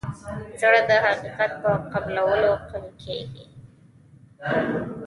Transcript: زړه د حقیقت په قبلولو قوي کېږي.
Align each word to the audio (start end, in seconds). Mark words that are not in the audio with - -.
زړه 0.61 0.81
د 0.89 0.91
حقیقت 1.05 1.51
په 1.61 1.71
قبلولو 1.93 2.51
قوي 2.69 2.91
کېږي. 3.01 3.45